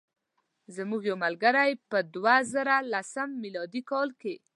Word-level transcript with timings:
زموږ 0.75 1.01
یو 1.09 1.17
ملګری 1.25 1.71
په 1.91 1.97
دوه 2.15 2.35
زره 2.53 2.75
لسم 2.91 3.29
میلادي 3.43 3.81
کال. 3.89 4.09